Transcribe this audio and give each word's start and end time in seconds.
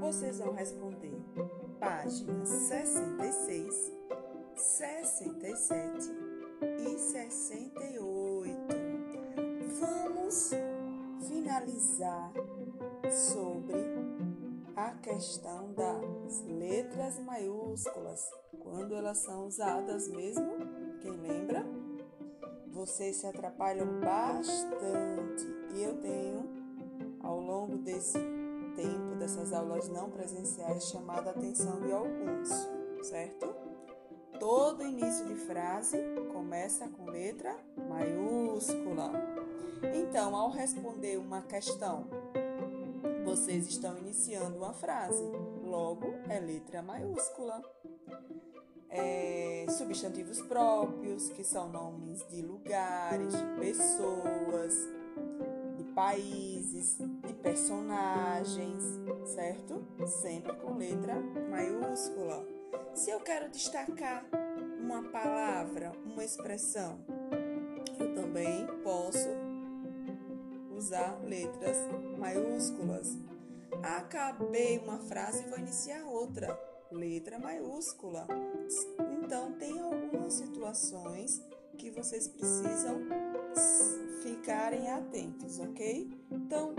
vocês 0.00 0.38
vão 0.38 0.54
responder 0.54 1.14
páginas 1.78 2.48
66, 2.48 3.92
67 4.56 6.10
e 6.78 6.98
68. 6.98 8.56
Vamos 9.78 10.52
finalizar 11.28 12.32
sobre 13.10 13.74
a 14.74 14.92
questão 14.92 15.70
das 15.74 16.42
letras 16.46 17.18
maiúsculas, 17.18 18.26
quando 18.58 18.94
elas 18.94 19.18
são 19.18 19.46
usadas 19.46 20.08
mesmo. 20.08 20.50
Quem 21.02 21.12
lembra? 21.12 21.62
Vocês 22.68 23.16
se 23.16 23.26
atrapalham 23.26 24.00
bastante 24.00 25.46
e 25.74 25.82
eu 25.82 26.00
tenho, 26.00 26.63
desse 27.78 28.18
tempo, 28.74 29.16
dessas 29.18 29.52
aulas 29.52 29.88
não 29.88 30.10
presenciais, 30.10 30.88
chamado 30.88 31.28
a 31.28 31.30
atenção 31.30 31.80
de 31.80 31.92
alguns, 31.92 32.48
certo? 33.02 33.54
Todo 34.38 34.82
início 34.82 35.24
de 35.26 35.36
frase 35.36 35.98
começa 36.32 36.88
com 36.88 37.06
letra 37.06 37.56
maiúscula. 37.88 39.10
Então, 39.94 40.34
ao 40.34 40.50
responder 40.50 41.18
uma 41.18 41.42
questão, 41.42 42.06
vocês 43.24 43.66
estão 43.68 43.96
iniciando 43.98 44.58
uma 44.58 44.72
frase, 44.72 45.24
logo 45.62 46.06
é 46.28 46.38
letra 46.40 46.82
maiúscula. 46.82 47.62
É, 48.88 49.66
substantivos 49.70 50.40
próprios, 50.42 51.28
que 51.30 51.42
são 51.42 51.68
nomes 51.68 52.24
de 52.28 52.42
lugares, 52.42 53.32
de 53.32 53.44
pessoas, 53.58 54.13
países, 55.94 56.98
de 56.98 57.34
personagens, 57.34 58.82
certo? 59.24 59.86
Sempre 60.20 60.54
com 60.56 60.74
letra 60.74 61.14
maiúscula. 61.50 62.44
Se 62.94 63.10
eu 63.10 63.20
quero 63.20 63.50
destacar 63.50 64.26
uma 64.80 65.02
palavra, 65.04 65.92
uma 66.04 66.24
expressão, 66.24 66.98
eu 67.98 68.14
também 68.14 68.66
posso 68.82 69.28
usar 70.76 71.18
letras 71.22 71.76
maiúsculas. 72.18 73.16
Acabei 73.82 74.78
uma 74.78 74.98
frase 74.98 75.44
e 75.44 75.48
vou 75.48 75.58
iniciar 75.58 76.04
outra, 76.06 76.58
letra 76.90 77.38
maiúscula. 77.38 78.26
Então, 79.22 79.52
tem 79.52 79.80
algumas 79.80 80.34
situações 80.34 81.42
que 81.78 81.90
vocês 81.90 82.28
precisam 82.28 83.00
ficarem 84.74 84.90
atentos, 84.90 85.60
ok? 85.60 86.10
Então, 86.30 86.74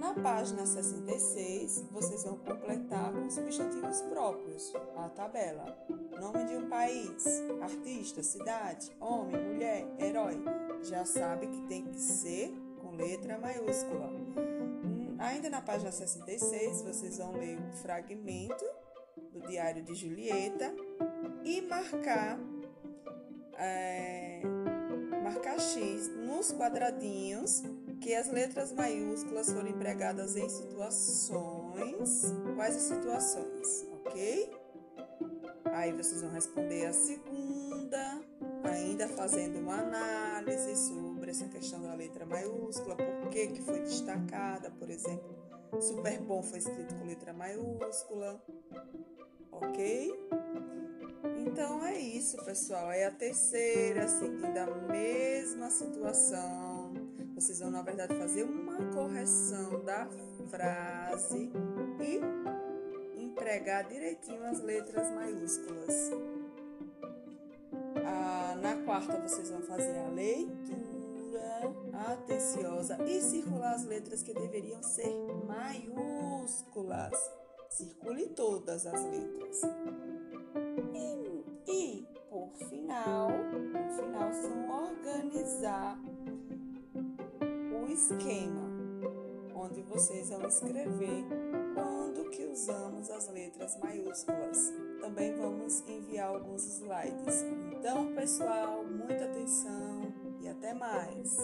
na 0.00 0.14
página 0.14 0.64
66, 0.66 1.84
vocês 1.90 2.24
vão 2.24 2.36
completar 2.38 3.12
com 3.12 3.30
substantivos 3.30 4.00
próprios 4.02 4.72
a 4.96 5.08
tabela. 5.10 5.76
Nome 6.20 6.44
de 6.44 6.56
um 6.56 6.68
país, 6.68 7.24
artista, 7.60 8.22
cidade, 8.22 8.90
homem, 8.98 9.40
mulher, 9.40 9.86
herói. 9.98 10.42
Já 10.82 11.04
sabe 11.04 11.46
que 11.46 11.60
tem 11.62 11.84
que 11.84 11.98
ser 11.98 12.52
com 12.80 12.96
letra 12.96 13.38
maiúscula. 13.38 14.06
Hum, 14.08 15.16
ainda 15.18 15.50
na 15.50 15.60
página 15.60 15.92
66, 15.92 16.82
vocês 16.82 17.18
vão 17.18 17.32
ler 17.32 17.58
um 17.58 17.72
fragmento 17.72 18.64
do 19.32 19.40
Diário 19.46 19.82
de 19.82 19.94
Julieta 19.94 20.74
e 21.44 21.60
marcar, 21.62 22.38
é, 23.58 24.13
X 25.58 26.08
nos 26.08 26.52
quadradinhos 26.52 27.62
que 28.00 28.14
as 28.14 28.30
letras 28.30 28.72
maiúsculas 28.72 29.52
foram 29.52 29.68
empregadas 29.68 30.36
em 30.36 30.48
situações. 30.48 32.32
Quais 32.54 32.76
as 32.76 32.82
situações? 32.82 33.86
Ok? 33.92 34.50
Aí 35.72 35.92
vocês 35.92 36.20
vão 36.22 36.30
responder 36.30 36.86
a 36.86 36.92
segunda, 36.92 38.20
ainda 38.62 39.08
fazendo 39.08 39.58
uma 39.58 39.80
análise 39.80 40.76
sobre 40.76 41.30
essa 41.30 41.48
questão 41.48 41.82
da 41.82 41.94
letra 41.94 42.24
maiúscula, 42.26 42.94
por 42.94 43.30
que, 43.30 43.48
que 43.48 43.62
foi 43.62 43.80
destacada, 43.80 44.70
por 44.70 44.90
exemplo, 44.90 45.34
super 45.80 46.20
bom 46.20 46.42
foi 46.42 46.58
escrito 46.58 46.94
com 46.94 47.06
letra 47.06 47.32
maiúscula, 47.32 48.40
ok? 49.50 50.12
Então 51.46 51.84
é 51.84 51.98
isso, 51.98 52.36
pessoal. 52.44 52.90
É 52.90 53.06
a 53.06 53.10
terceira, 53.10 54.08
seguindo 54.08 54.58
a 55.64 55.66
mesma 55.66 55.70
situação 55.70 56.92
vocês 57.34 57.58
vão, 57.58 57.70
na 57.70 57.82
verdade, 57.82 58.14
fazer 58.16 58.44
uma 58.44 58.76
correção 58.92 59.82
da 59.84 60.06
frase 60.48 61.50
e 62.00 62.20
empregar 63.20 63.88
direitinho 63.88 64.44
as 64.44 64.60
letras 64.60 65.10
maiúsculas. 65.10 66.10
Ah, 68.04 68.56
na 68.60 68.76
quarta, 68.84 69.18
vocês 69.20 69.50
vão 69.50 69.62
fazer 69.62 69.98
a 69.98 70.08
leitura 70.10 71.62
atenciosa 72.12 73.02
e 73.04 73.20
circular 73.20 73.74
as 73.74 73.84
letras 73.84 74.22
que 74.22 74.34
deveriam 74.34 74.82
ser 74.82 75.12
maiúsculas. 75.46 77.18
Circule 77.70 78.28
todas 78.28 78.86
as 78.86 79.02
letras. 79.06 79.62
Esquema, 87.94 88.68
onde 89.54 89.80
vocês 89.82 90.28
vão 90.28 90.46
escrever 90.46 91.24
quando 91.74 92.28
que 92.30 92.44
usamos 92.44 93.08
as 93.08 93.28
letras 93.28 93.78
maiúsculas. 93.78 94.72
Também 95.00 95.34
vamos 95.36 95.80
enviar 95.88 96.28
alguns 96.28 96.64
slides. 96.64 97.44
Então, 97.72 98.12
pessoal, 98.14 98.84
muita 98.84 99.24
atenção 99.24 100.12
e 100.40 100.48
até 100.48 100.74
mais! 100.74 101.36